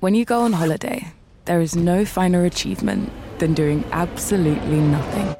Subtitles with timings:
[0.00, 1.12] When you go on holiday,
[1.44, 5.36] there is no finer achievement than doing absolutely nothing.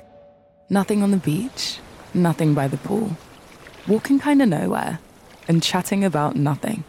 [0.68, 1.78] Nothing on the beach,
[2.12, 3.16] nothing by the pool,
[3.88, 4.98] walking kind of nowhere,
[5.48, 6.84] and chatting about nothing.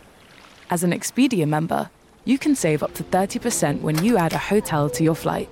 [0.70, 1.90] As an Expedia member,
[2.26, 5.48] you can save up to 30% when you add a hotel to your flight.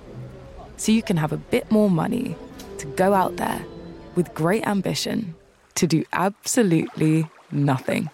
[0.76, 2.36] So you can have a bit more money
[2.76, 3.64] to go out there
[4.14, 5.34] with great ambition
[5.76, 8.10] to do absolutely nothing.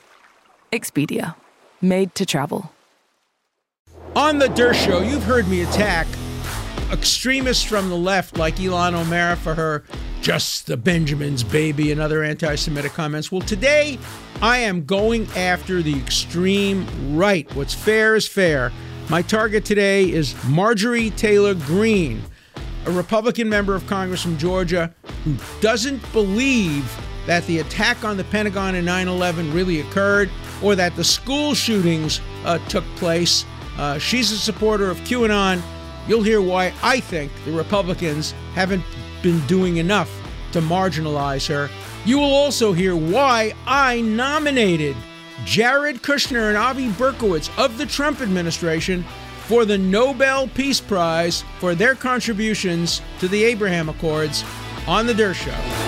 [0.71, 1.35] Expedia,
[1.83, 2.71] made to travel.
[4.17, 6.07] On the Dershow, Show, you've heard me attack
[6.91, 9.85] extremists from the left like Ilhan Omar for her
[10.23, 13.31] just the Benjamin's baby and other anti Semitic comments.
[13.31, 13.99] Well, today
[14.41, 17.55] I am going after the extreme right.
[17.55, 18.73] What's fair is fair.
[19.11, 22.23] My target today is Marjorie Taylor Greene,
[22.87, 26.91] a Republican member of Congress from Georgia who doesn't believe
[27.27, 30.31] that the attack on the Pentagon in 9 11 really occurred
[30.63, 33.45] or that the school shootings uh, took place.
[33.79, 35.63] Uh, she's a supporter of QAnon.
[36.09, 38.85] You'll hear why I think the Republicans haven't
[39.23, 40.11] been doing enough
[40.53, 41.69] to marginalize her.
[42.05, 44.97] You will also hear why I nominated
[45.45, 49.05] Jared Kushner and Avi Berkowitz of the Trump administration
[49.47, 54.45] for the Nobel Peace Prize for their contributions to the Abraham Accords
[54.87, 55.86] on The Dershow.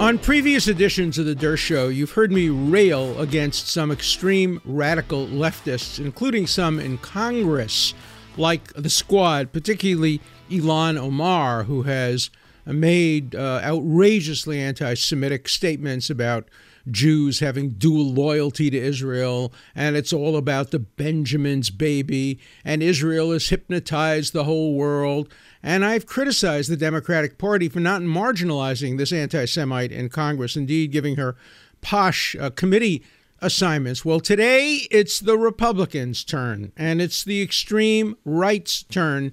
[0.00, 6.02] On previous editions of The Dershow, you've heard me rail against some extreme radical leftists,
[6.02, 7.92] including some in Congress,
[8.38, 12.30] like the squad, particularly Ilhan Omar, who has
[12.64, 16.48] made uh, outrageously anti Semitic statements about
[16.90, 23.32] Jews having dual loyalty to Israel, and it's all about the Benjamin's baby, and Israel
[23.32, 25.30] has hypnotized the whole world.
[25.62, 30.92] And I've criticized the Democratic Party for not marginalizing this anti Semite in Congress, indeed,
[30.92, 31.36] giving her
[31.80, 33.02] posh uh, committee
[33.42, 34.04] assignments.
[34.04, 39.32] Well, today it's the Republicans' turn, and it's the extreme right's turn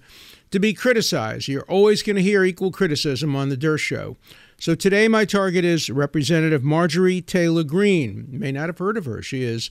[0.52, 1.48] to be criticized.
[1.48, 3.78] You're always going to hear equal criticism on The Dershow.
[3.80, 4.18] Show.
[4.60, 8.28] So today, my target is Representative Marjorie Taylor Greene.
[8.32, 9.22] You may not have heard of her.
[9.22, 9.70] She has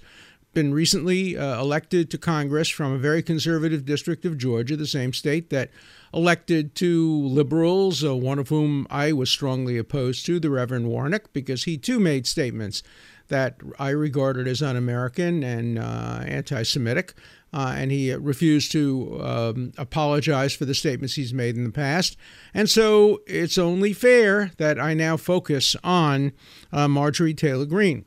[0.56, 5.12] been recently uh, elected to Congress from a very conservative district of Georgia, the same
[5.12, 5.69] state that
[6.15, 11.31] elected two liberals, uh, one of whom I was strongly opposed to, the Reverend Warnock,
[11.34, 12.83] because he too made statements
[13.28, 17.12] that I regarded as un American and uh, anti Semitic.
[17.53, 22.16] Uh, and he refused to um, apologize for the statements he's made in the past.
[22.55, 26.33] And so it's only fair that I now focus on
[26.72, 28.06] uh, Marjorie Taylor Greene.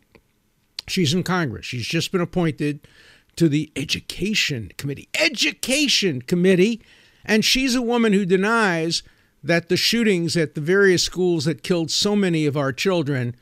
[0.89, 1.65] She's in Congress.
[1.65, 2.87] She's just been appointed
[3.35, 5.07] to the Education Committee.
[5.13, 6.81] Education Committee
[7.25, 9.03] and she's a woman who denies
[9.43, 13.35] that the shootings at the various schools that killed so many of our children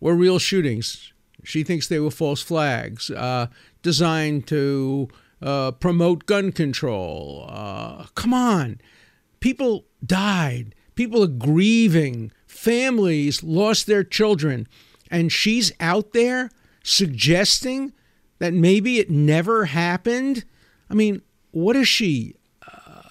[0.00, 1.12] were real shootings.
[1.44, 3.48] She thinks they were false flags uh,
[3.82, 5.08] designed to
[5.40, 7.46] uh, promote gun control.
[7.48, 8.80] Uh, come on.
[9.38, 10.74] People died.
[10.94, 12.32] People are grieving.
[12.46, 14.66] Families lost their children.
[15.10, 16.50] And she's out there
[16.86, 17.92] suggesting
[18.38, 20.44] that maybe it never happened.
[20.88, 22.36] I mean, what is she?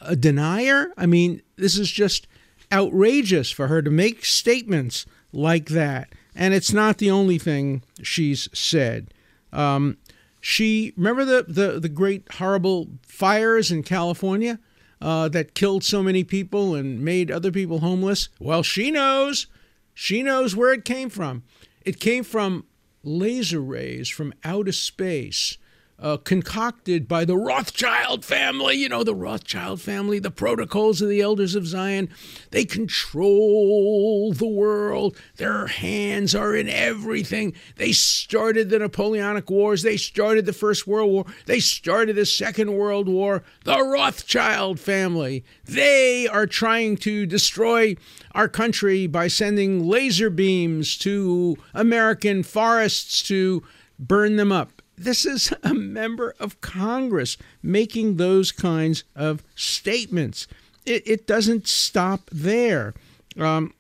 [0.06, 0.92] a denier?
[0.98, 2.28] I mean, this is just
[2.72, 6.10] outrageous for her to make statements like that.
[6.36, 9.14] And it's not the only thing she's said.
[9.52, 9.98] Um,
[10.42, 14.60] she remember the, the the great horrible fires in California
[15.02, 18.30] uh, that killed so many people and made other people homeless.
[18.40, 19.48] Well, she knows.
[19.94, 21.44] She knows where it came from.
[21.84, 22.66] It came from
[23.06, 25.58] laser rays from outer space
[26.00, 28.76] uh, concocted by the Rothschild family.
[28.76, 32.10] You know, the Rothschild family, the protocols of the elders of Zion.
[32.52, 35.16] They control the world.
[35.38, 37.54] Their hands are in everything.
[37.78, 39.84] They started the Napoleonic Wars.
[39.84, 41.26] They started the First World War.
[41.46, 43.44] They started the Second World War.
[43.64, 45.44] The Rothschild family.
[45.64, 47.96] They are trying to destroy
[48.34, 53.64] our country by sending laser beams to American forests to
[53.98, 54.75] burn them up.
[54.98, 60.48] This is a member of Congress making those kinds of statements.
[60.86, 62.94] It, it doesn't stop there.
[63.38, 63.74] Um,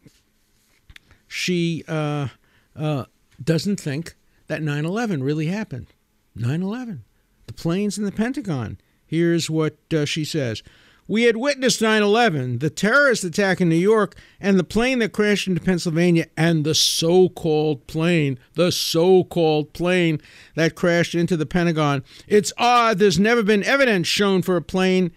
[1.27, 2.29] she uh,
[2.75, 3.05] uh,
[3.41, 4.15] doesn't think
[4.47, 5.87] that 9 11 really happened.
[6.35, 7.03] 9 11.
[7.47, 8.77] The planes in the Pentagon.
[9.05, 10.63] Here's what uh, she says
[11.07, 15.13] we had witnessed 9 11, the terrorist attack in New York, and the plane that
[15.13, 20.19] crashed into Pennsylvania, and the so called plane, the so called plane
[20.55, 22.03] that crashed into the Pentagon.
[22.27, 25.11] It's odd there's never been evidence shown for a plane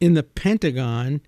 [0.00, 1.20] in the Pentagon.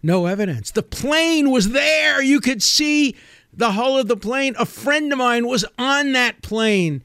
[0.00, 0.70] No evidence.
[0.70, 2.22] The plane was there.
[2.22, 3.16] You could see
[3.52, 4.54] the hull of the plane.
[4.56, 7.02] A friend of mine was on that plane.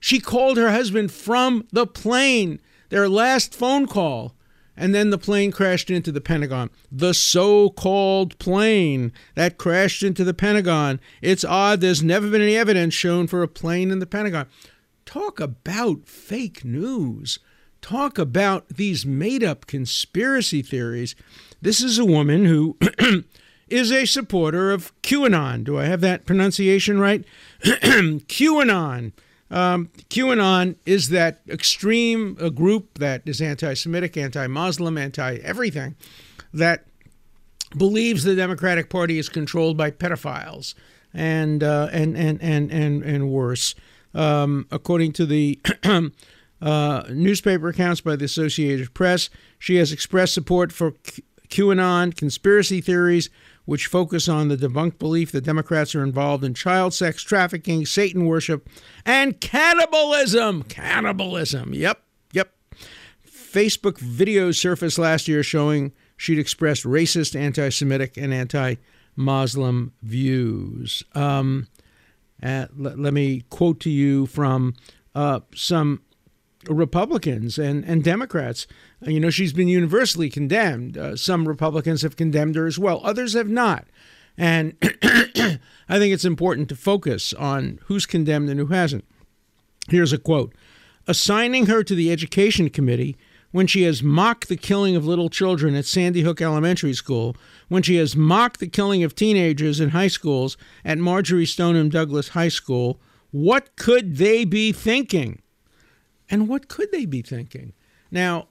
[0.00, 4.34] She called her husband from the plane, their last phone call.
[4.76, 6.70] And then the plane crashed into the Pentagon.
[6.90, 11.00] The so called plane that crashed into the Pentagon.
[11.22, 14.46] It's odd there's never been any evidence shown for a plane in the Pentagon.
[15.06, 17.38] Talk about fake news.
[17.80, 21.14] Talk about these made up conspiracy theories.
[21.60, 22.78] This is a woman who
[23.68, 25.64] is a supporter of QAnon.
[25.64, 27.24] Do I have that pronunciation right?
[27.62, 29.12] QAnon.
[29.54, 35.94] Um, QAnon is that extreme group that is anti Semitic, anti Muslim, anti everything
[36.52, 36.86] that
[37.78, 40.74] believes the Democratic Party is controlled by pedophiles
[41.12, 43.76] and, uh, and, and, and, and, and worse.
[44.12, 45.60] Um, according to the
[46.60, 49.30] uh, newspaper accounts by the Associated Press,
[49.60, 50.94] she has expressed support for
[51.48, 53.30] QAnon conspiracy theories
[53.64, 58.26] which focus on the debunked belief that Democrats are involved in child sex trafficking, Satan
[58.26, 58.68] worship,
[59.04, 60.62] and cannibalism.
[60.64, 61.72] Cannibalism.
[61.72, 62.02] Yep,
[62.32, 62.52] yep.
[63.26, 68.76] Facebook videos surfaced last year showing she'd expressed racist, anti Semitic, and anti
[69.16, 71.02] Muslim views.
[71.14, 71.68] Um,
[72.42, 74.74] uh, let, let, me quote to you from
[75.14, 76.02] uh, some
[76.68, 78.66] Republicans and, and Democrats.
[79.06, 80.96] Uh, you know, she's been universally condemned.
[80.96, 83.86] Uh, some Republicans have condemned her as well, others have not.
[84.36, 89.04] And I think it's important to focus on who's condemned and who hasn't.
[89.88, 90.54] Here's a quote
[91.06, 93.16] Assigning her to the Education Committee
[93.52, 97.36] when she has mocked the killing of little children at Sandy Hook Elementary School,
[97.68, 102.30] when she has mocked the killing of teenagers in high schools at Marjory Stoneman Douglas
[102.30, 103.00] High School,
[103.30, 105.40] what could they be thinking?
[106.34, 107.74] And what could they be thinking?
[108.10, 108.48] Now,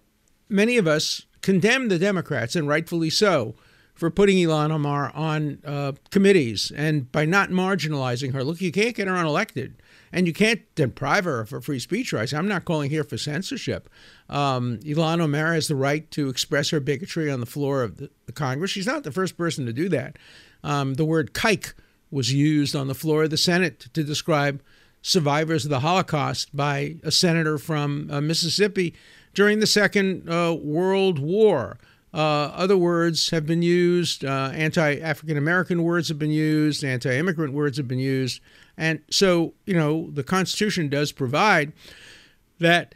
[0.47, 3.55] many of us condemn the Democrats, and rightfully so,
[3.93, 8.41] for putting Ilhan Omar on uh, committees and by not marginalizing her.
[8.41, 9.73] Look, you can't get her unelected,
[10.13, 12.31] and you can't deprive her of her free speech rights.
[12.31, 13.89] I'm not calling here for censorship.
[14.29, 18.09] Um, Ilhan Omar has the right to express her bigotry on the floor of the,
[18.27, 18.71] the Congress.
[18.71, 20.15] She's not the first person to do that.
[20.63, 21.73] Um, the word kike
[22.09, 24.63] was used on the floor of the Senate to describe
[25.03, 28.95] survivors of the Holocaust by a senator from uh, Mississippi
[29.35, 31.77] during the Second uh, World War.
[32.13, 37.15] Uh, other words have been used, uh, anti African American words have been used, anti
[37.15, 38.39] immigrant words have been used.
[38.77, 41.73] And so, you know, the Constitution does provide
[42.59, 42.95] that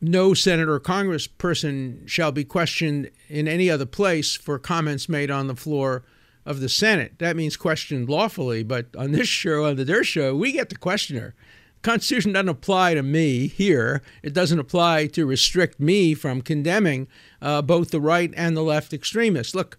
[0.00, 5.48] no senator or congressperson shall be questioned in any other place for comments made on
[5.48, 6.04] the floor
[6.48, 7.18] of the Senate.
[7.18, 11.18] That means questioned lawfully, but on this show, on the Dershow, we get to question
[11.18, 11.34] her.
[11.82, 14.02] Constitution doesn't apply to me here.
[14.22, 17.06] It doesn't apply to restrict me from condemning
[17.42, 19.54] uh, both the right and the left extremists.
[19.54, 19.76] Look,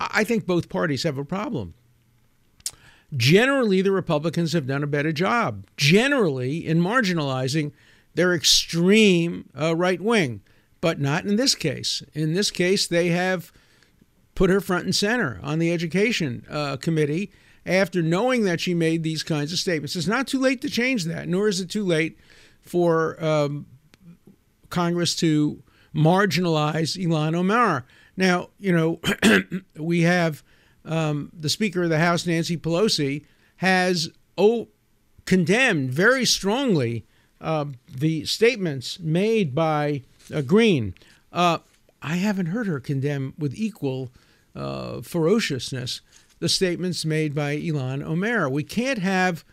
[0.00, 1.74] I think both parties have a problem.
[3.16, 7.70] Generally, the Republicans have done a better job, generally, in marginalizing
[8.14, 10.42] their extreme uh, right wing,
[10.80, 12.02] but not in this case.
[12.12, 13.52] In this case, they have
[14.38, 17.28] put her front and center on the education uh, committee
[17.66, 19.96] after knowing that she made these kinds of statements.
[19.96, 22.16] It's not too late to change that, nor is it too late
[22.60, 23.66] for um,
[24.70, 25.60] Congress to
[25.92, 27.84] marginalize Ilhan Omar.
[28.16, 29.00] Now, you know,
[29.76, 30.44] we have
[30.84, 33.24] um, the Speaker of the House, Nancy Pelosi,
[33.56, 34.08] has
[34.38, 34.68] oh,
[35.24, 37.04] condemned very strongly
[37.40, 40.02] uh, the statements made by
[40.32, 40.94] uh, Greene.
[41.32, 41.58] Uh,
[42.00, 44.10] I haven't heard her condemn with equal
[44.58, 46.00] uh, ferociousness
[46.40, 48.48] the statements made by Ilhan Omar.
[48.48, 49.44] We can't have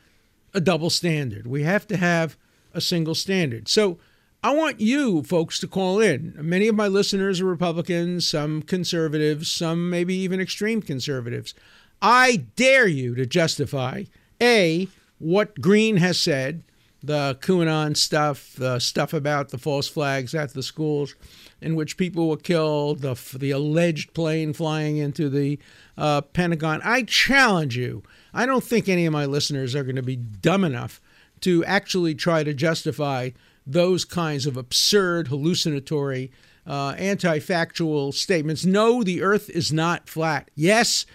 [0.54, 1.48] a double standard.
[1.48, 2.38] We have to have
[2.74, 3.68] a single standard.
[3.68, 3.98] So
[4.44, 6.36] I want you folks to call in.
[6.40, 11.54] Many of my listeners are Republicans, some conservatives, some maybe even extreme conservatives.
[12.02, 14.04] I dare you to justify
[14.42, 16.64] A, what Greene has said,
[17.06, 21.16] the QAnon stuff, the stuff about the false flags at the schools,
[21.62, 25.60] in which people were killed, the, the alleged plane flying into the
[25.98, 26.82] uh, Pentagon.
[26.84, 28.04] I challenge you.
[28.34, 31.02] I don't think any of my listeners are going to be dumb enough
[31.42, 33.32] to actually try to justify
[33.66, 36.32] those kinds of absurd, hallucinatory,
[36.68, 38.66] uh, anti factual statements.
[38.66, 40.50] No, the Earth is not flat.
[40.56, 41.06] Yes,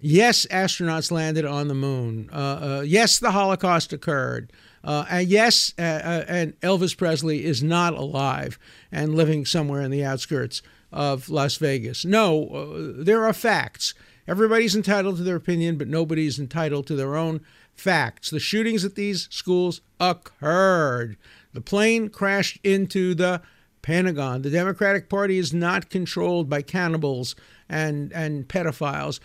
[0.00, 2.30] yes, astronauts landed on the moon.
[2.32, 4.52] Uh, uh yes, the Holocaust occurred.
[4.86, 8.56] Uh, and yes, uh, uh, and Elvis Presley is not alive
[8.92, 10.62] and living somewhere in the outskirts
[10.92, 12.04] of Las Vegas.
[12.04, 13.94] No, uh, there are facts.
[14.28, 17.40] Everybody's entitled to their opinion, but nobody's entitled to their own
[17.74, 18.30] facts.
[18.30, 21.16] The shootings at these schools occurred.
[21.52, 23.42] The plane crashed into the
[23.82, 24.42] Pentagon.
[24.42, 27.36] The Democratic Party is not controlled by cannibals
[27.68, 29.20] and, and pedophiles.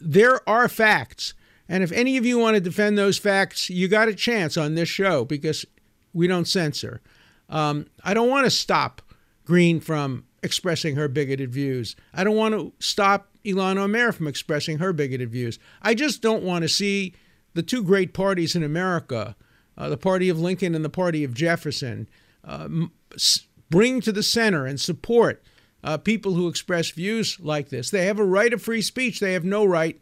[0.00, 1.34] There are facts.
[1.68, 4.74] And if any of you want to defend those facts, you got a chance on
[4.74, 5.66] this show because
[6.12, 7.00] we don't censor.
[7.48, 9.02] Um, I don't want to stop
[9.44, 11.96] Greene from expressing her bigoted views.
[12.14, 15.58] I don't want to stop Ilhan Omar from expressing her bigoted views.
[15.82, 17.14] I just don't want to see
[17.54, 19.36] the two great parties in America,
[19.78, 22.08] uh, the party of Lincoln and the party of Jefferson,
[22.44, 22.68] uh,
[23.70, 25.42] bring to the center and support
[25.86, 27.90] uh, people who express views like this.
[27.90, 29.20] They have a right of free speech.
[29.20, 30.00] They have no right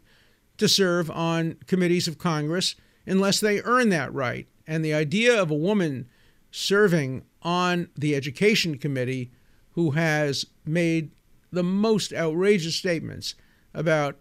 [0.57, 2.75] to serve on committees of Congress
[3.05, 4.47] unless they earn that right.
[4.65, 6.09] And the idea of a woman
[6.49, 9.31] serving on the Education Committee
[9.73, 11.11] who has made
[11.51, 13.35] the most outrageous statements
[13.71, 14.17] about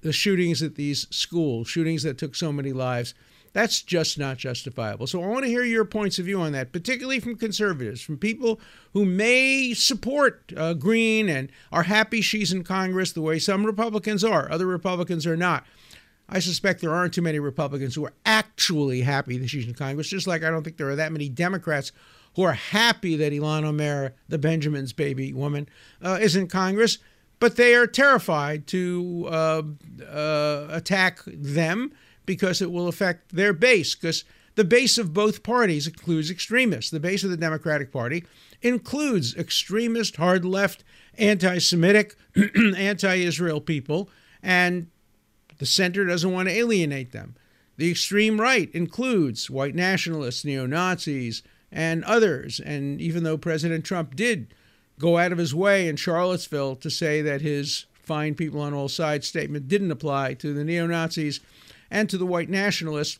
[0.00, 3.12] the shootings at these schools, shootings that took so many lives.
[3.52, 5.06] That's just not justifiable.
[5.06, 8.16] So I want to hear your points of view on that, particularly from conservatives, from
[8.16, 8.60] people
[8.92, 14.22] who may support uh, Greene and are happy she's in Congress the way some Republicans
[14.22, 14.50] are.
[14.50, 15.66] Other Republicans are not.
[16.28, 20.08] I suspect there aren't too many Republicans who are actually happy that she's in Congress,
[20.08, 21.90] just like I don't think there are that many Democrats
[22.36, 25.68] who are happy that Ilhan Omar, the Benjamin's baby woman,
[26.00, 26.98] uh, is in Congress,
[27.40, 29.62] but they are terrified to uh,
[30.08, 31.92] uh, attack them
[32.30, 33.96] because it will affect their base.
[33.96, 34.22] Because
[34.54, 36.88] the base of both parties includes extremists.
[36.88, 38.24] The base of the Democratic Party
[38.62, 40.84] includes extremist, hard left,
[41.18, 42.14] anti Semitic,
[42.76, 44.08] anti Israel people,
[44.44, 44.86] and
[45.58, 47.34] the center doesn't want to alienate them.
[47.76, 52.60] The extreme right includes white nationalists, neo Nazis, and others.
[52.60, 54.54] And even though President Trump did
[55.00, 58.88] go out of his way in Charlottesville to say that his fine people on all
[58.88, 61.40] sides statement didn't apply to the neo Nazis
[61.90, 63.18] and to the white nationalists,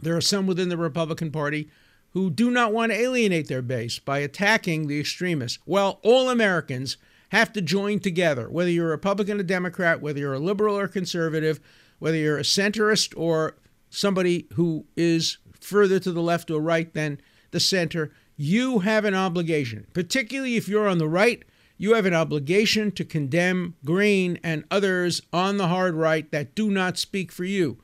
[0.00, 1.68] there are some within the Republican Party
[2.10, 5.58] who do not want to alienate their base by attacking the extremists.
[5.66, 6.96] Well, all Americans
[7.30, 10.88] have to join together, whether you're a Republican or Democrat, whether you're a liberal or
[10.88, 11.60] conservative,
[11.98, 13.56] whether you're a centrist or
[13.90, 17.20] somebody who is further to the left or right than
[17.50, 21.42] the center, you have an obligation, particularly if you're on the right,
[21.78, 26.70] you have an obligation to condemn Greene and others on the hard right that do
[26.70, 27.78] not speak for you.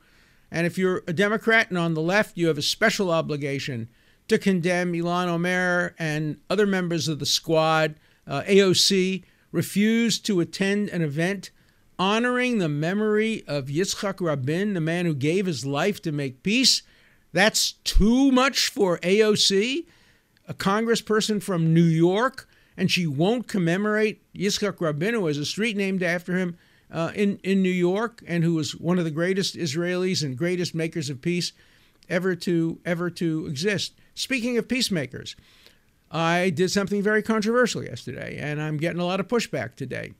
[0.51, 3.89] And if you're a Democrat and on the left, you have a special obligation
[4.27, 7.95] to condemn Ilhan Omar and other members of the squad.
[8.25, 11.51] Uh, AOC refused to attend an event
[11.99, 16.81] honoring the memory of Yitzhak Rabin, the man who gave his life to make peace.
[17.31, 19.85] That's too much for AOC,
[20.47, 25.77] a congressperson from New York and she won't commemorate Yitzhak Rabin, who has a street
[25.77, 26.57] named after him
[26.91, 30.75] uh, in, in New York, and who was one of the greatest Israelis and greatest
[30.75, 31.51] makers of peace
[32.09, 33.93] ever to ever to exist.
[34.13, 35.35] Speaking of peacemakers,
[36.11, 40.13] I did something very controversial yesterday, and I'm getting a lot of pushback today.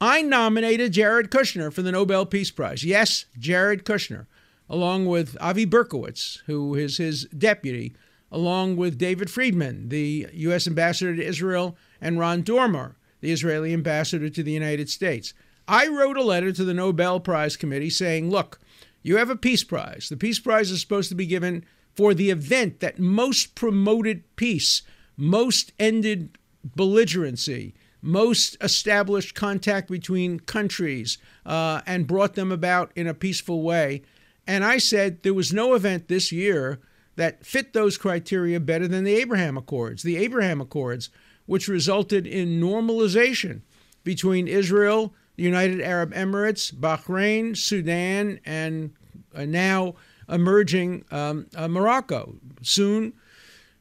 [0.00, 2.84] I nominated Jared Kushner for the Nobel Peace Prize.
[2.84, 4.26] Yes, Jared Kushner,
[4.68, 7.94] along with Avi Berkowitz, who is his deputy,
[8.30, 10.66] along with David Friedman, the U.S.
[10.66, 15.34] ambassador to Israel, and Ron Dermer, the Israeli ambassador to the United States.
[15.66, 18.60] I wrote a letter to the Nobel Prize Committee saying, look,
[19.02, 20.08] you have a Peace Prize.
[20.10, 21.64] The Peace Prize is supposed to be given
[21.94, 24.82] for the event that most promoted peace,
[25.16, 26.36] most ended
[26.76, 34.02] belligerency, most established contact between countries, uh, and brought them about in a peaceful way.
[34.46, 36.80] And I said there was no event this year
[37.16, 40.02] that fit those criteria better than the Abraham Accords.
[40.02, 41.10] The Abraham Accords,
[41.46, 43.62] which resulted in normalization
[44.02, 48.92] between Israel, the United Arab Emirates, Bahrain, Sudan, and
[49.34, 49.94] now
[50.28, 52.36] emerging um, uh, Morocco.
[52.62, 53.12] Soon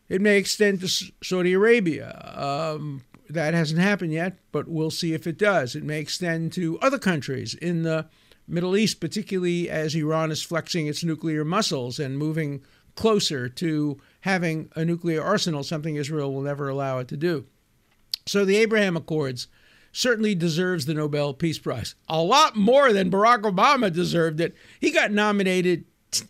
[0.10, 0.88] it may extend to
[1.24, 2.34] Saudi Arabia.
[2.36, 5.76] Um, that hasn't happened yet, but we'll see if it does.
[5.76, 8.08] It may extend to other countries in the
[8.48, 12.62] Middle East, particularly as Iran is flexing its nuclear muscles and moving
[12.96, 17.46] closer to having a nuclear arsenal, something Israel will never allow it to do.
[18.26, 19.48] So the Abraham Accords
[19.92, 21.96] certainly deserves the Nobel Peace Prize.
[22.10, 24.56] A lot more than Barack Obama deserved it.
[24.80, 25.86] He got nominated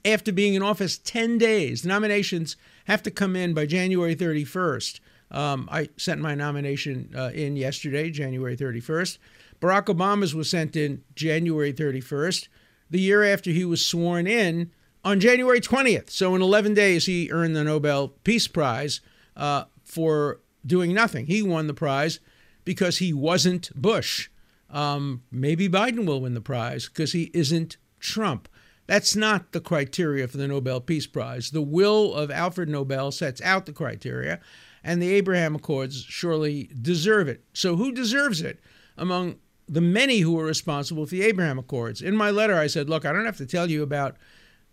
[0.05, 1.85] after being in office 10 days.
[1.85, 2.55] Nominations
[2.85, 4.99] have to come in by January 31st.
[5.31, 9.17] Um, I sent my nomination uh, in yesterday, January 31st.
[9.59, 12.47] Barack Obama's was sent in January 31st.
[12.89, 14.71] The year after he was sworn in,
[15.03, 16.09] on January 20th.
[16.09, 19.01] So in 11 days, he earned the Nobel Peace Prize
[19.35, 21.25] uh, for doing nothing.
[21.25, 22.19] He won the prize
[22.63, 24.29] because he wasn't Bush.
[24.69, 28.47] Um, maybe Biden will win the prize because he isn't Trump.
[28.87, 31.51] That's not the criteria for the Nobel Peace Prize.
[31.51, 34.39] The will of Alfred Nobel sets out the criteria,
[34.83, 37.45] and the Abraham Accords surely deserve it.
[37.53, 38.59] So, who deserves it
[38.97, 39.35] among
[39.69, 42.01] the many who were responsible for the Abraham Accords?
[42.01, 44.17] In my letter, I said, Look, I don't have to tell you about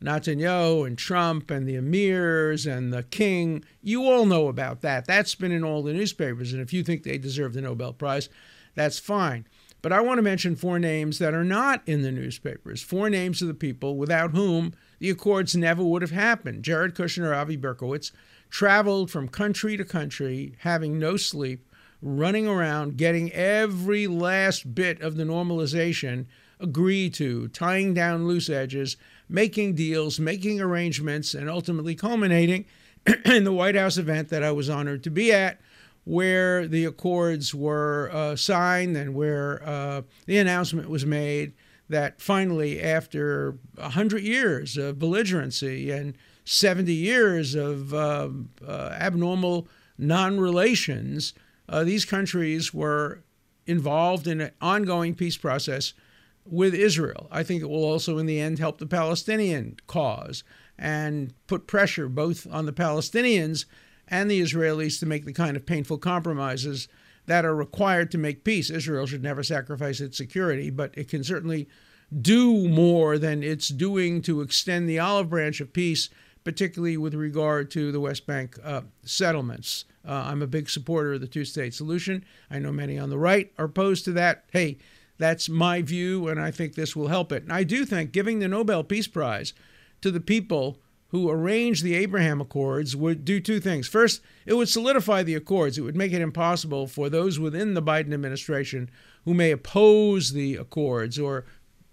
[0.02, 3.64] Netanyahu and Trump and the emirs and the king.
[3.82, 5.06] You all know about that.
[5.06, 6.52] That's been in all the newspapers.
[6.52, 8.28] And if you think they deserve the Nobel Prize,
[8.74, 9.46] that's fine.
[9.82, 13.40] But I want to mention four names that are not in the newspapers, four names
[13.40, 16.62] of the people without whom the Accords never would have happened.
[16.62, 18.12] Jared Kushner, Avi Berkowitz
[18.50, 21.66] traveled from country to country, having no sleep,
[22.02, 26.26] running around, getting every last bit of the normalization
[26.58, 28.96] agreed to, tying down loose edges,
[29.30, 32.66] making deals, making arrangements, and ultimately culminating
[33.24, 35.60] in the White House event that I was honored to be at
[36.04, 41.52] where the accords were uh, signed and where uh, the announcement was made
[41.88, 48.28] that finally, after 100 years of belligerency and 70 years of uh,
[48.66, 49.68] uh abnormal
[49.98, 51.34] non relations,
[51.68, 53.22] uh, these countries were
[53.66, 55.92] involved in an ongoing peace process
[56.44, 57.28] with Israel.
[57.30, 60.42] I think it will also, in the end, help the Palestinian cause
[60.78, 63.66] and put pressure both on the Palestinians
[64.08, 66.88] and the Israelis to make the kind of painful compromises
[67.26, 68.70] that are required to make peace.
[68.70, 71.68] Israel should never sacrifice its security, but it can certainly
[72.20, 76.08] do more than it's doing to extend the olive branch of peace,
[76.42, 79.84] particularly with regard to the West Bank uh, settlements.
[80.04, 82.24] Uh, I'm a big supporter of the two state solution.
[82.50, 84.44] I know many on the right are opposed to that.
[84.50, 84.78] Hey,
[85.20, 87.42] that's my view, and I think this will help it.
[87.42, 89.52] And I do think giving the Nobel Peace Prize
[90.00, 93.86] to the people who arranged the Abraham Accords would do two things.
[93.86, 95.76] First, it would solidify the Accords.
[95.76, 98.90] It would make it impossible for those within the Biden administration
[99.24, 101.44] who may oppose the Accords or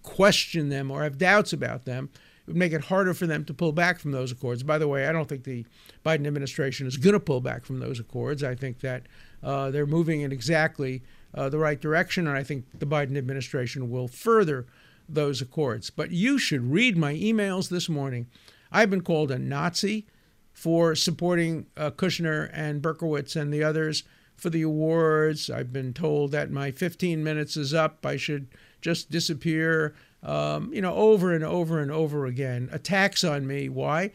[0.04, 2.10] question them or have doubts about them.
[2.42, 4.64] It would make it harder for them to pull back from those accords.
[4.64, 5.66] By the way, I don't think the
[6.06, 8.42] Biden administration is going to pull back from those accords.
[8.42, 9.04] I think that
[9.44, 11.04] uh, they're moving in exactly
[11.34, 14.66] uh, the right direction, and I think the Biden administration will further
[15.10, 15.90] those accords.
[15.90, 18.28] But you should read my emails this morning
[18.72, 20.08] I've been called a Nazi
[20.54, 24.04] for supporting uh, Kushner and Berkowitz and the others
[24.36, 25.50] for the awards.
[25.50, 28.06] I've been told that my 15 minutes is up.
[28.06, 28.48] I should
[28.82, 29.96] just disappear.
[30.24, 32.70] Um, you know, over and over and over again.
[32.72, 33.70] Attacks on me.
[33.70, 34.12] Why?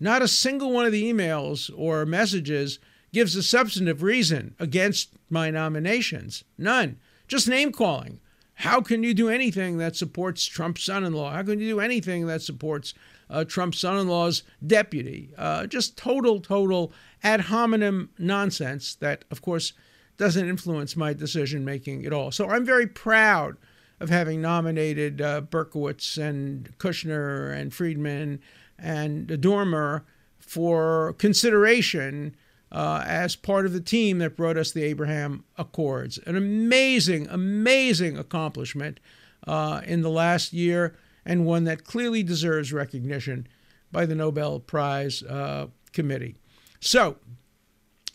[0.00, 2.78] Not a single one of the emails or messages
[3.14, 6.44] gives a substantive reason against my nominations.
[6.58, 6.98] None.
[7.26, 8.20] Just name calling.
[8.58, 11.32] How can you do anything that supports Trump's son in law?
[11.32, 12.94] How can you do anything that supports
[13.30, 15.30] uh, Trump's son in law's deputy.
[15.36, 19.72] Uh, just total, total ad hominem nonsense that, of course,
[20.16, 22.30] doesn't influence my decision making at all.
[22.30, 23.56] So I'm very proud
[24.00, 28.40] of having nominated uh, Berkowitz and Kushner and Friedman
[28.78, 30.02] and Dermer
[30.38, 32.36] for consideration
[32.74, 36.18] uh, as part of the team that brought us the Abraham Accords.
[36.26, 38.98] An amazing, amazing accomplishment
[39.46, 43.46] uh, in the last year and one that clearly deserves recognition
[43.92, 46.34] by the Nobel Prize uh, Committee.
[46.80, 47.16] So,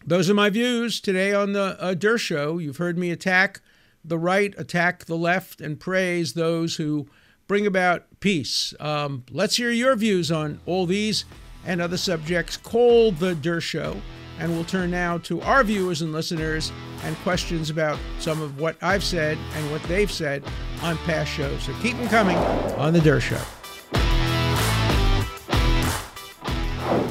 [0.05, 2.61] those are my views today on the uh, Dershow.
[2.61, 3.61] You've heard me attack
[4.03, 7.07] the right, attack the left, and praise those who
[7.47, 8.73] bring about peace.
[8.79, 11.23] Um, let's hear your views on all these
[11.65, 12.57] and other subjects.
[12.57, 13.99] Call the Dershow.
[14.39, 16.71] And we'll turn now to our viewers and listeners
[17.03, 20.43] and questions about some of what I've said and what they've said
[20.81, 21.61] on past shows.
[21.63, 23.45] So keep them coming on The Dershow.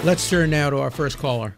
[0.05, 1.55] Let's turn now to our first caller.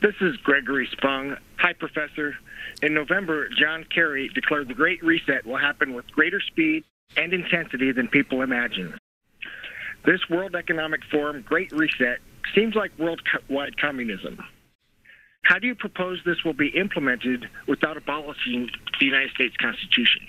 [0.00, 1.36] This is Gregory Spung.
[1.58, 2.34] Hi, Professor.
[2.82, 6.84] In November, John Kerry declared the Great Reset will happen with greater speed
[7.18, 8.96] and intensity than people imagine.
[10.06, 12.20] This World Economic Forum Great Reset
[12.54, 14.38] seems like worldwide communism.
[15.42, 20.22] How do you propose this will be implemented without abolishing the United States Constitution?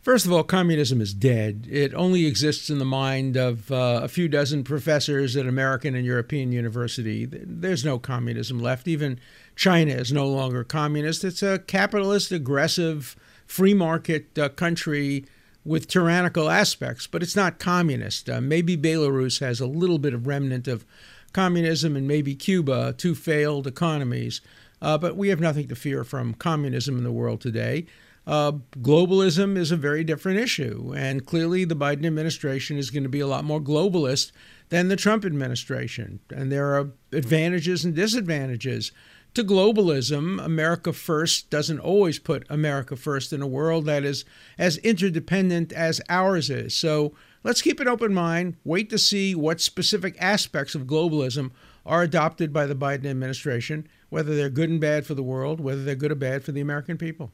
[0.00, 1.66] First of all, communism is dead.
[1.70, 6.06] It only exists in the mind of uh, a few dozen professors at American and
[6.06, 7.26] European university.
[7.26, 8.88] There's no communism left.
[8.88, 9.20] Even
[9.54, 11.24] China is no longer communist.
[11.24, 15.26] It's a capitalist, aggressive, free market uh, country
[15.68, 18.28] with tyrannical aspects, but it's not communist.
[18.30, 20.86] Uh, maybe Belarus has a little bit of remnant of
[21.32, 24.40] communism, and maybe Cuba, two failed economies.
[24.80, 27.86] Uh, but we have nothing to fear from communism in the world today.
[28.26, 33.08] Uh, globalism is a very different issue, and clearly the Biden administration is going to
[33.08, 34.32] be a lot more globalist
[34.70, 36.20] than the Trump administration.
[36.30, 38.92] And there are advantages and disadvantages
[39.34, 44.24] to globalism, America First doesn't always put America first in a world that is
[44.58, 46.74] as interdependent as ours is.
[46.74, 47.14] So
[47.44, 51.50] let's keep an open mind, wait to see what specific aspects of globalism
[51.86, 55.84] are adopted by the Biden administration, whether they're good and bad for the world, whether
[55.84, 57.30] they're good or bad for the American people.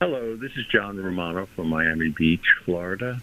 [0.00, 3.22] Hello, this is John Romano from Miami Beach, Florida.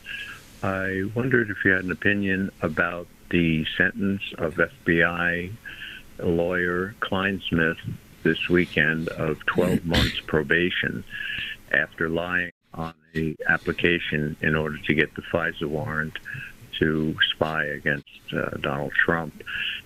[0.64, 5.52] I wondered if you had an opinion about the sentence of FBI
[6.24, 7.78] lawyer Clinesmith
[8.24, 11.04] this weekend of 12 months probation
[11.72, 16.14] after lying on the application in order to get the FISA warrant
[16.80, 19.44] to spy against uh, Donald Trump.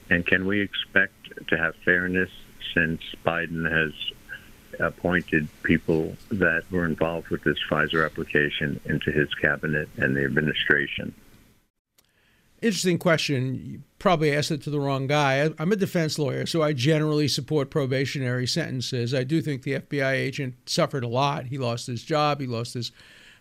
[0.10, 2.30] And can we expect to have fairness
[2.74, 3.94] since Biden has
[4.80, 11.14] appointed people that were involved with this FISA application into his cabinet and the administration?
[12.66, 13.54] Interesting question.
[13.64, 15.52] You probably asked it to the wrong guy.
[15.60, 19.14] I'm a defense lawyer, so I generally support probationary sentences.
[19.14, 21.46] I do think the FBI agent suffered a lot.
[21.46, 22.92] He lost his job, he lost his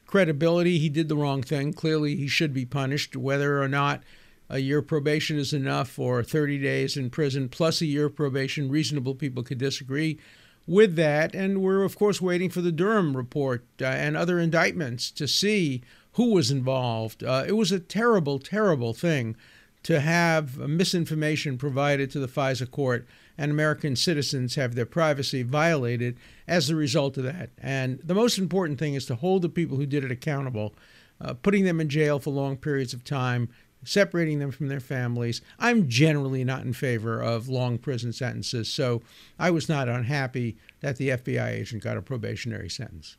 [0.07, 0.79] credibility.
[0.79, 1.73] He did the wrong thing.
[1.73, 4.03] Clearly, he should be punished, whether or not
[4.51, 8.71] a year probation is enough or 30 days in prison plus a year probation.
[8.71, 10.19] Reasonable people could disagree
[10.67, 11.35] with that.
[11.35, 15.83] And we're, of course, waiting for the Durham report uh, and other indictments to see
[16.14, 17.22] who was involved.
[17.22, 19.37] Uh, it was a terrible, terrible thing
[19.83, 26.16] to have misinformation provided to the FISA court and American citizens have their privacy violated
[26.46, 27.50] as a result of that.
[27.59, 30.74] And the most important thing is to hold the people who did it accountable,
[31.20, 33.48] uh, putting them in jail for long periods of time,
[33.85, 35.42] separating them from their families.
[35.59, 39.03] I'm generally not in favor of long prison sentences, so
[39.38, 43.16] I was not unhappy that the FBI agent got a probationary sentence.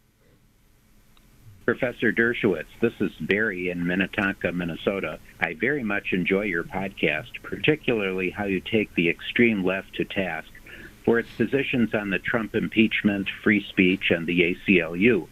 [1.66, 5.18] Professor Dershowitz, this is Barry in Minnetonka, Minnesota.
[5.40, 10.48] I very much enjoy your podcast, particularly how you take the extreme left to task
[11.04, 15.28] for its positions on the Trump impeachment, free speech, and the ACLU.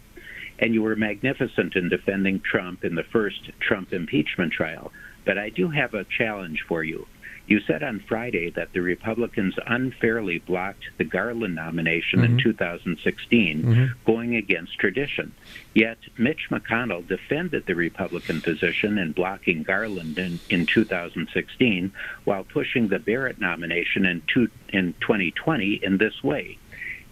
[0.58, 4.92] And you were magnificent in defending Trump in the first Trump impeachment trial.
[5.26, 7.06] But I do have a challenge for you.
[7.46, 12.38] You said on Friday that the Republicans unfairly blocked the Garland nomination mm-hmm.
[12.38, 13.86] in 2016, mm-hmm.
[14.06, 15.34] going against tradition.
[15.74, 21.92] Yet Mitch McConnell defended the Republican position in blocking Garland in, in 2016
[22.24, 26.58] while pushing the Barrett nomination in, two, in 2020 in this way.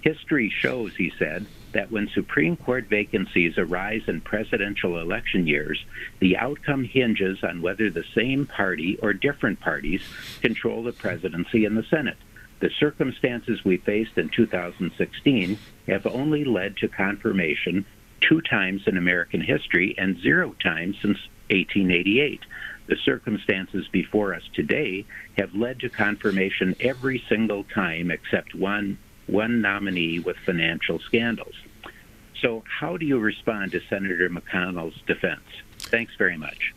[0.02, 5.84] History shows, he said, that when Supreme Court vacancies arise in presidential election years,
[6.20, 10.02] the outcome hinges on whether the same party or different parties
[10.42, 12.18] control the presidency and the Senate.
[12.60, 15.58] The circumstances we faced in 2016
[15.88, 17.86] have only led to confirmation
[18.22, 21.18] two times in American history and zero times since
[21.50, 22.42] 1888.
[22.88, 25.06] The circumstances before us today
[25.38, 28.98] have led to confirmation every single time except one
[29.32, 31.56] one nominee with financial scandals.
[32.42, 35.42] So, how do you respond to Senator McConnell's defense?
[35.80, 36.74] Thanks very much.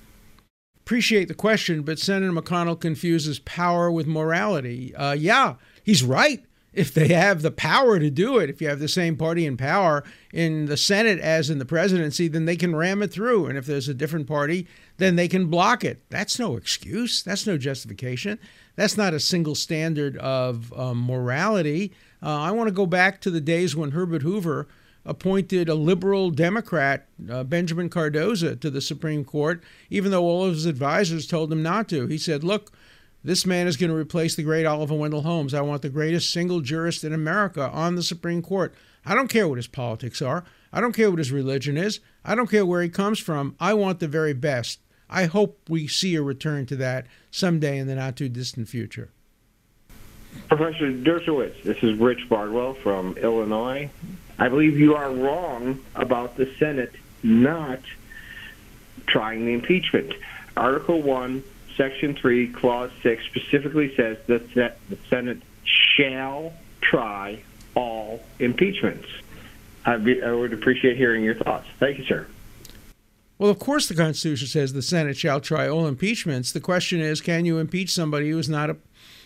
[0.84, 4.94] Appreciate the question, but Senator McConnell confuses power with morality.
[4.94, 6.44] Uh, yeah, he's right.
[6.74, 9.56] If they have the power to do it, if you have the same party in
[9.56, 13.46] power in the Senate as in the presidency, then they can ram it through.
[13.46, 16.02] And if there's a different party, then they can block it.
[16.10, 17.22] That's no excuse.
[17.22, 18.38] That's no justification.
[18.76, 21.92] That's not a single standard of um, morality.
[22.22, 24.66] Uh, I want to go back to the days when Herbert Hoover
[25.06, 30.54] appointed a liberal Democrat, uh, Benjamin Cardozo, to the Supreme Court, even though all of
[30.54, 32.06] his advisors told him not to.
[32.06, 32.72] He said, Look,
[33.24, 35.54] this man is going to replace the great Oliver Wendell Holmes.
[35.54, 38.74] I want the greatest single jurist in America on the Supreme Court.
[39.06, 40.44] I don't care what his politics are.
[40.72, 42.00] I don't care what his religion is.
[42.24, 43.56] I don't care where he comes from.
[43.58, 44.80] I want the very best.
[45.08, 49.10] I hope we see a return to that someday in the not too distant future.
[50.48, 53.90] Professor Dershowitz, this is Rich Bardwell from Illinois.
[54.38, 57.80] I believe you are wrong about the Senate not
[59.06, 60.12] trying the impeachment.
[60.56, 61.42] Article 1,
[61.76, 67.42] Section 3, Clause 6 specifically says that the Senate shall try
[67.74, 69.08] all impeachments.
[70.02, 71.66] Be, I would appreciate hearing your thoughts.
[71.78, 72.26] Thank you, sir.
[73.38, 76.52] Well, of course, the Constitution says the Senate shall try all impeachments.
[76.52, 78.76] The question is can you impeach somebody who is not a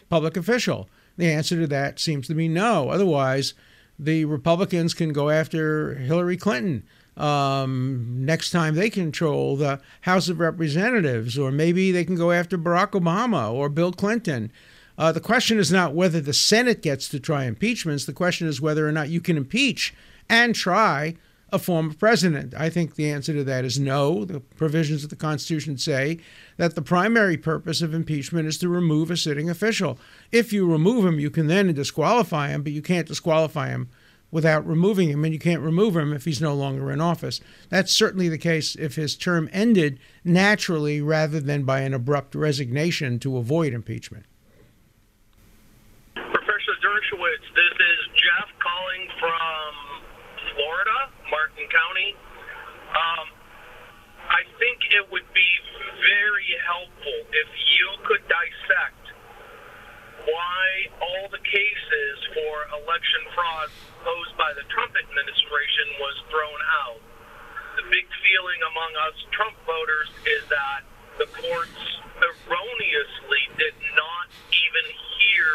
[0.09, 0.89] public official?
[1.17, 2.91] The answer to that seems to be no.
[2.91, 3.55] Otherwise,
[3.99, 6.85] the Republicans can go after Hillary Clinton
[7.19, 12.57] um, next time they control the House of Representatives, or maybe they can go after
[12.57, 14.53] Barack Obama or Bill Clinton.
[14.97, 18.05] Uh, the question is not whether the Senate gets to try impeachments.
[18.05, 19.95] The question is whether or not you can impeach
[20.29, 21.17] and try
[21.51, 22.55] a former president?
[22.57, 24.25] I think the answer to that is no.
[24.25, 26.19] The provisions of the Constitution say
[26.57, 29.99] that the primary purpose of impeachment is to remove a sitting official.
[30.31, 33.89] If you remove him, you can then disqualify him, but you can't disqualify him
[34.31, 37.41] without removing him, and you can't remove him if he's no longer in office.
[37.71, 43.19] That's certainly the case if his term ended naturally rather than by an abrupt resignation
[43.21, 44.27] to avoid impeachment.
[46.15, 49.75] Professor Dershowitz, this is Jeff calling from
[50.55, 50.99] Florida.
[51.31, 52.17] Martin County.
[52.89, 53.27] Um,
[54.29, 55.51] I think it would be
[56.01, 59.05] very helpful if you could dissect
[60.25, 60.65] why
[61.01, 63.69] all the cases for election fraud
[64.03, 67.03] posed by the Trump administration was thrown out.
[67.79, 70.83] The big feeling among us Trump voters is that
[71.19, 71.83] the courts
[72.19, 74.87] erroneously did not even
[75.19, 75.51] hear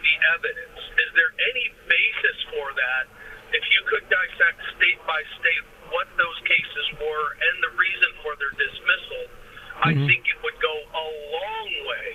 [0.00, 0.80] the evidence.
[0.96, 3.04] Is there any basis for that?
[3.52, 8.36] If you could dissect state by state what those cases were and the reason for
[8.36, 9.24] their dismissal,
[9.80, 10.04] I mm-hmm.
[10.04, 12.08] think it would go a long way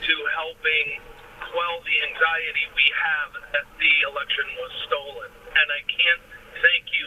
[0.00, 1.11] to helping
[1.52, 5.30] quell the anxiety we have that the election was stolen.
[5.52, 6.24] And I can't
[6.64, 7.06] thank you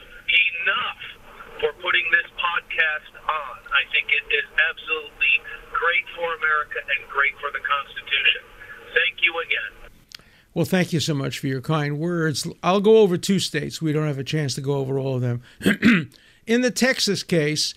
[0.61, 1.01] enough
[1.59, 3.55] for putting this podcast on.
[3.73, 5.35] I think it is absolutely
[5.73, 8.41] great for America and great for the Constitution.
[8.93, 9.71] Thank you again.
[10.53, 12.47] Well, thank you so much for your kind words.
[12.63, 13.81] I'll go over two states.
[13.81, 15.41] We don't have a chance to go over all of them.
[16.47, 17.73] In the Texas case,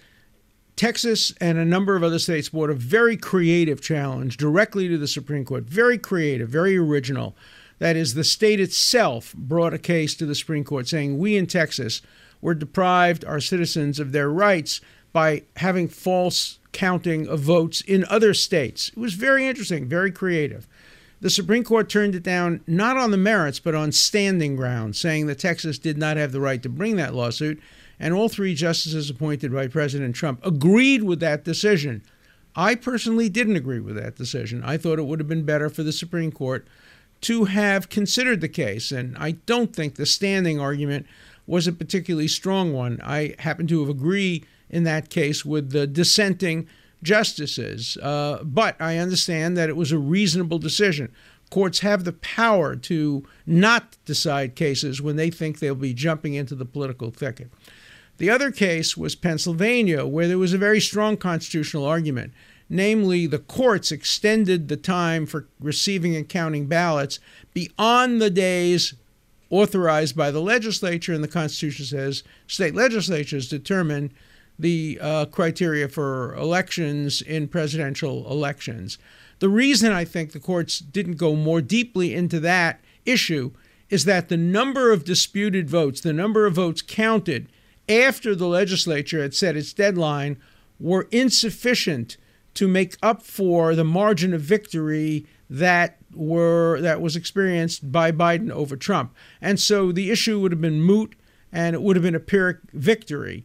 [0.78, 5.08] Texas and a number of other states brought a very creative challenge directly to the
[5.08, 5.64] Supreme Court.
[5.64, 7.34] Very creative, very original.
[7.80, 11.48] That is, the state itself brought a case to the Supreme Court saying we in
[11.48, 12.00] Texas
[12.40, 14.80] were deprived our citizens of their rights
[15.12, 18.90] by having false counting of votes in other states.
[18.90, 20.68] It was very interesting, very creative.
[21.20, 25.26] The Supreme Court turned it down not on the merits, but on standing grounds, saying
[25.26, 27.60] that Texas did not have the right to bring that lawsuit.
[28.00, 32.02] And all three justices appointed by President Trump agreed with that decision.
[32.54, 34.62] I personally didn't agree with that decision.
[34.64, 36.66] I thought it would have been better for the Supreme Court
[37.22, 38.92] to have considered the case.
[38.92, 41.06] And I don't think the standing argument
[41.46, 43.00] was a particularly strong one.
[43.02, 46.68] I happen to have agreed in that case with the dissenting
[47.02, 47.96] justices.
[47.98, 51.12] Uh, but I understand that it was a reasonable decision.
[51.50, 56.54] Courts have the power to not decide cases when they think they'll be jumping into
[56.54, 57.50] the political thicket.
[58.18, 62.32] The other case was Pennsylvania, where there was a very strong constitutional argument.
[62.68, 67.18] Namely, the courts extended the time for receiving and counting ballots
[67.54, 68.94] beyond the days
[69.50, 74.12] authorized by the legislature, and the Constitution says state legislatures determine
[74.58, 78.98] the uh, criteria for elections in presidential elections.
[79.38, 83.52] The reason I think the courts didn't go more deeply into that issue
[83.88, 87.48] is that the number of disputed votes, the number of votes counted
[87.88, 90.38] after the legislature had set its deadline,
[90.78, 92.16] were insufficient
[92.54, 98.50] to make up for the margin of victory that were that was experienced by Biden
[98.50, 99.14] over Trump.
[99.40, 101.14] And so the issue would have been moot
[101.52, 103.44] and it would have been a Pyrrhic victory.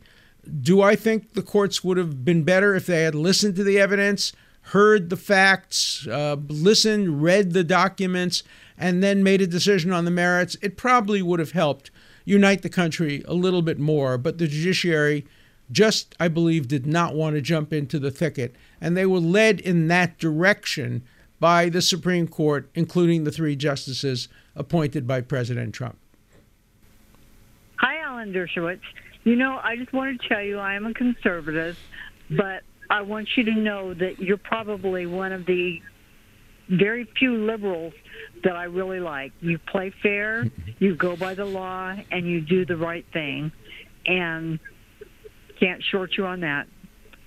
[0.62, 3.80] Do I think the courts would have been better if they had listened to the
[3.80, 4.34] evidence,
[4.68, 8.44] heard the facts, uh, listened, read the documents,
[8.78, 10.58] and then made a decision on the merits?
[10.62, 11.92] It probably would have helped
[12.26, 14.18] unite the country a little bit more.
[14.18, 15.26] But the judiciary
[15.72, 18.56] just, I believe, did not want to jump into the thicket.
[18.80, 21.04] And they were led in that direction
[21.40, 25.98] by the Supreme Court, including the three justices appointed by President Trump.
[27.78, 28.82] Hi, Alan Dershowitz.
[29.24, 31.78] You know, I just want to tell you I am a conservative,
[32.30, 35.82] but I want you to know that you're probably one of the
[36.70, 37.94] very few liberals
[38.44, 39.32] that I really like.
[39.42, 40.50] You play fair,
[40.80, 43.52] you go by the law, and you do the right thing.
[44.06, 44.60] And
[45.60, 46.68] can't short you on that.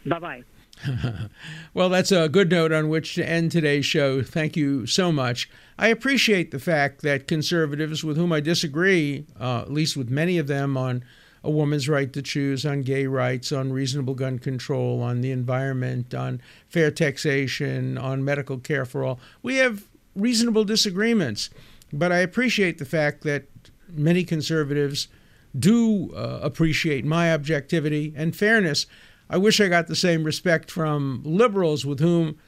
[0.05, 0.44] Bye bye.
[1.75, 4.22] well, that's a good note on which to end today's show.
[4.22, 5.49] Thank you so much.
[5.79, 10.38] I appreciate the fact that conservatives with whom I disagree, uh, at least with many
[10.38, 11.03] of them, on
[11.47, 16.13] a woman's right to choose, on gay rights, on reasonable gun control, on the environment,
[16.13, 19.85] on fair taxation, on medical care for all, we have
[20.17, 21.51] reasonable disagreements.
[21.93, 23.45] But I appreciate the fact that
[23.89, 25.07] many conservatives
[25.57, 28.87] do uh, appreciate my objectivity and fairness.
[29.31, 32.39] I wish I got the same respect from liberals with whom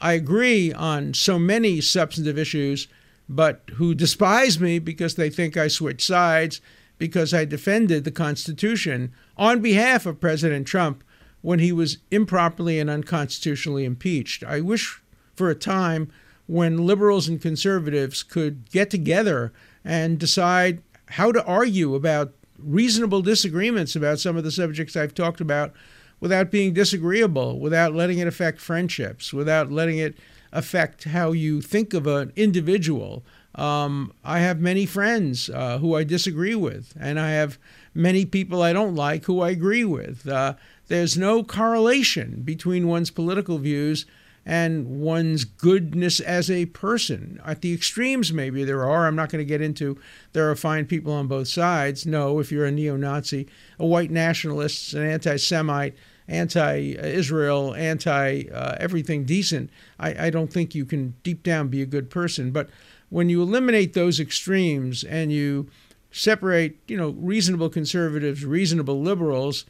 [0.00, 2.88] I agree on so many substantive issues,
[3.28, 6.62] but who despise me because they think I switch sides
[6.98, 11.02] because I defended the Constitution on behalf of President Trump
[11.40, 14.42] when he was improperly and unconstitutionally impeached.
[14.44, 15.00] I wish
[15.34, 16.10] for a time
[16.46, 19.52] when liberals and conservatives could get together
[19.84, 25.40] and decide how to argue about reasonable disagreements about some of the subjects I've talked
[25.40, 25.72] about
[26.20, 30.18] without being disagreeable, without letting it affect friendships, without letting it
[30.52, 33.24] affect how you think of an individual.
[33.54, 37.58] Um, I have many friends uh, who I disagree with, and I have
[37.94, 40.28] many people I don't like who I agree with.
[40.28, 40.54] Uh,
[40.88, 44.06] there's no correlation between one's political views
[44.48, 47.38] and one's goodness as a person.
[47.44, 49.06] At the extremes, maybe there are.
[49.06, 49.98] I'm not going to get into
[50.32, 52.06] there are fine people on both sides.
[52.06, 53.46] No, if you're a neo Nazi,
[53.78, 55.94] a white nationalist, an anti Semite,
[56.28, 59.68] anti-Israel, anti uh, everything decent,
[60.00, 62.50] I, I don't think you can deep down be a good person.
[62.50, 62.70] But
[63.10, 65.68] when you eliminate those extremes and you
[66.10, 69.64] separate, you know, reasonable conservatives, reasonable liberals,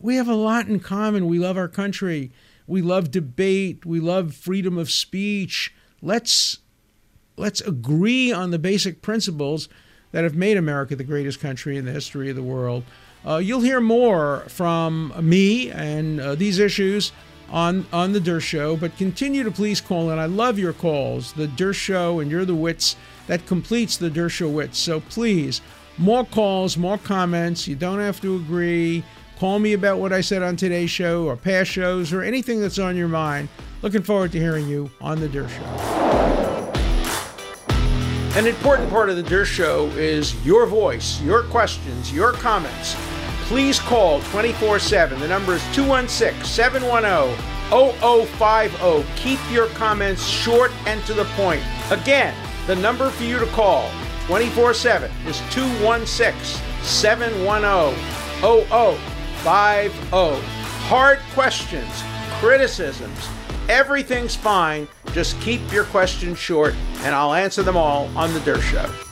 [0.00, 1.26] we have a lot in common.
[1.26, 2.32] We love our country.
[2.66, 3.86] We love debate.
[3.86, 5.74] We love freedom of speech.
[6.00, 6.58] Let's
[7.36, 9.68] let's agree on the basic principles
[10.10, 12.84] that have made America the greatest country in the history of the world.
[13.26, 17.12] Uh, you'll hear more from me and uh, these issues
[17.52, 18.42] on on the Dershow.
[18.42, 20.18] Show, but continue to please call in.
[20.18, 21.32] I love your calls.
[21.32, 24.78] The Dershow Show and you're the wits that completes the Dershow Show wits.
[24.78, 25.60] So please,
[25.98, 27.68] more calls, more comments.
[27.68, 29.04] You don't have to agree.
[29.38, 32.78] Call me about what I said on today's show or past shows or anything that's
[32.78, 33.48] on your mind.
[33.82, 35.48] Looking forward to hearing you on the Dershow.
[35.48, 36.12] Show.
[38.38, 42.96] An important part of the Dershow Show is your voice, your questions, your comments.
[43.46, 45.20] Please call 24 7.
[45.20, 47.36] The number is 216 710
[47.70, 49.04] 0050.
[49.16, 51.62] Keep your comments short and to the point.
[51.90, 52.34] Again,
[52.66, 53.90] the number for you to call
[54.26, 57.94] 24 7 is 216 710
[58.40, 60.42] 0050.
[60.88, 62.02] Hard questions,
[62.40, 63.28] criticisms,
[63.68, 64.88] everything's fine.
[65.12, 68.86] Just keep your questions short, and I'll answer them all on The Dershow.
[68.86, 69.11] Show.